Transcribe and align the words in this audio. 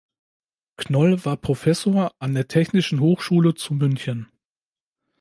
Knoll 0.77 1.25
war 1.25 1.37
Professor 1.37 2.11
an 2.17 2.33
der 2.33 2.47
technischen 2.47 3.01
Hochschule 3.01 3.53
zu 3.53 3.75
München. 3.75 4.31